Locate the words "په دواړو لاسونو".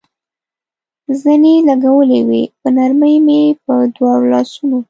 3.65-4.79